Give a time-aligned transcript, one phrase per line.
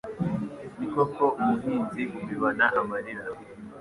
[0.77, 3.23] Ni koko umuhinzi ubibana amarira